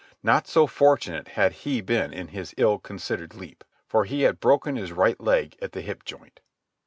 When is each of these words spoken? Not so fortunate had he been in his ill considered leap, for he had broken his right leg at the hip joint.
Not 0.23 0.47
so 0.47 0.65
fortunate 0.65 1.27
had 1.27 1.51
he 1.61 1.79
been 1.79 2.11
in 2.11 2.29
his 2.29 2.55
ill 2.57 2.79
considered 2.79 3.35
leap, 3.35 3.63
for 3.85 4.05
he 4.05 4.23
had 4.23 4.39
broken 4.39 4.75
his 4.75 4.91
right 4.91 5.19
leg 5.21 5.55
at 5.61 5.73
the 5.73 5.81
hip 5.81 6.03
joint. 6.05 6.39